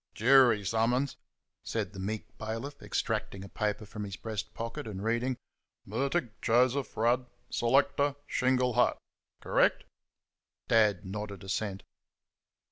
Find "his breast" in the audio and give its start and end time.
4.03-4.51